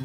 [0.00, 0.04] Oh,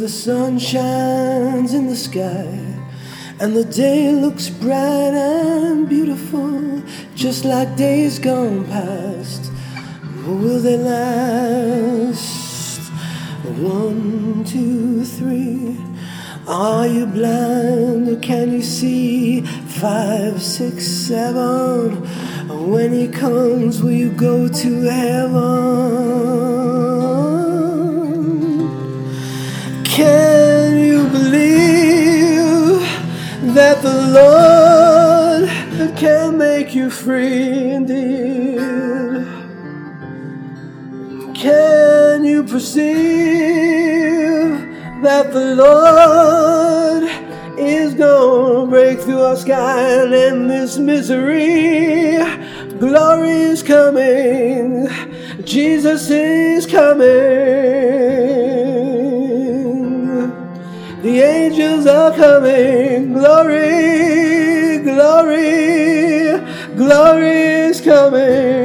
[0.00, 2.20] the sun shines in the sky,
[3.38, 6.82] and the day looks bright and beautiful,
[7.14, 9.52] just like days gone past.
[10.26, 12.26] Will they last?
[13.60, 15.95] One, two, three.
[16.48, 19.40] Are you blind or can you see?
[19.40, 22.06] Five, six, seven.
[22.70, 25.34] When he comes, will you go to heaven?
[29.84, 32.80] Can you believe
[33.54, 35.50] that the Lord
[35.98, 38.58] can make you free indeed?
[41.34, 43.65] Can you perceive
[45.06, 47.04] that the Lord
[47.56, 52.18] is gonna break through our sky and end this misery?
[52.80, 54.88] Glory is coming,
[55.44, 57.06] Jesus is coming.
[61.02, 63.12] The angels are coming.
[63.12, 66.40] Glory, glory,
[66.74, 68.55] glory is coming.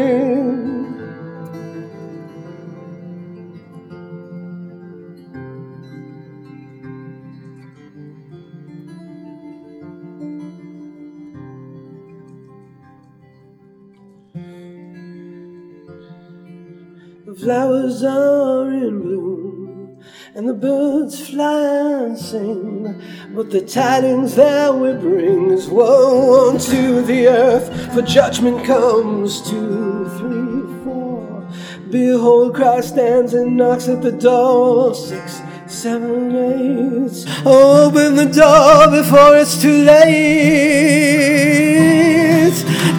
[17.31, 19.99] The flowers are in bloom,
[20.35, 23.01] and the birds fly and sing.
[23.33, 29.41] But the tidings that we bring is woe unto the earth, for judgment comes.
[29.49, 31.47] Two, three, four.
[31.89, 34.93] Behold, Christ stands and knocks at the door.
[34.93, 37.25] Six, seven, eight.
[37.45, 40.11] Open the door before it's too late.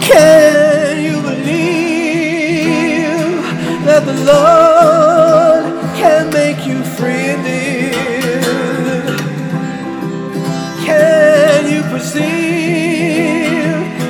[0.00, 0.61] Can
[3.92, 5.64] that the Lord
[5.94, 7.92] can make you free indeed?
[10.82, 12.24] Can you perceive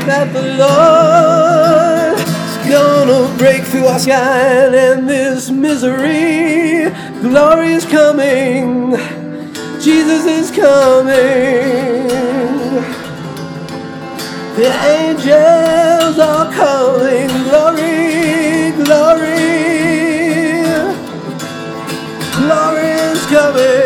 [0.06, 6.88] that the Lord is gonna break through our sky and end this misery?
[7.20, 8.94] Glory is coming,
[9.80, 12.06] Jesus is coming.
[14.54, 16.81] The angels are coming,
[23.52, 23.81] Behold,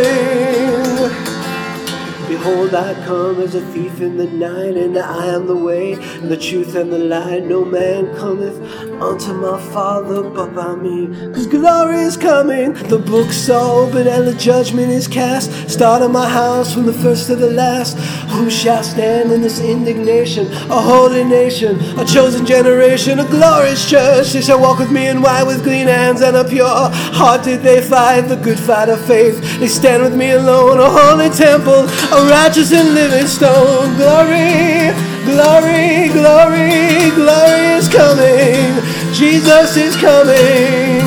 [2.77, 6.75] I come as a thief in the night, and I am the way, the truth,
[6.75, 7.45] and the light.
[7.45, 8.61] No man cometh
[9.01, 11.07] unto my Father but by me.
[11.33, 15.71] Cause glory is coming, the books are open, and the judgment is cast.
[15.71, 17.97] Start in my house from the first to the last.
[18.37, 20.47] Who shall stand in this indignation?
[20.71, 24.35] A holy nation, a chosen generation, a glorious church.
[24.35, 27.45] They shall walk with me in white with clean hands and a pure heart.
[27.45, 29.41] Did they fight the good fight of faith?
[29.61, 33.95] They stand with me alone, a holy temple, a righteous and living stone.
[33.97, 34.91] Glory,
[35.25, 38.83] glory, glory, glory is coming.
[39.13, 41.01] Jesus is coming.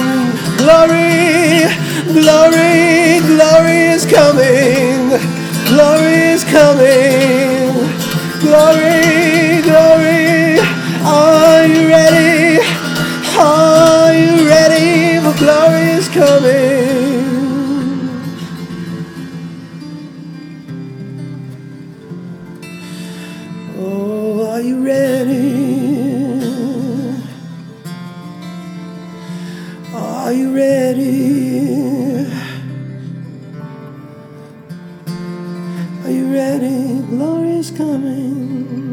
[0.57, 1.65] Glory,
[2.13, 5.09] glory, glory is coming.
[5.67, 7.73] Glory is coming.
[8.39, 10.59] Glory, glory.
[11.03, 12.59] Are you ready?
[13.37, 15.19] Are you ready?
[15.23, 16.58] For glory is coming.
[24.59, 25.39] Are you ready?
[29.93, 32.27] Are you ready?
[36.03, 37.01] Are you ready?
[37.07, 38.88] Glory is coming.